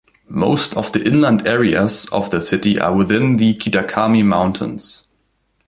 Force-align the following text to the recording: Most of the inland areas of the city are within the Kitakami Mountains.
Most 0.29 0.75
of 0.75 0.91
the 0.93 1.03
inland 1.07 1.45
areas 1.45 2.07
of 2.07 2.31
the 2.31 2.41
city 2.41 2.79
are 2.79 2.91
within 2.91 3.37
the 3.37 3.53
Kitakami 3.53 4.25
Mountains. 4.25 5.03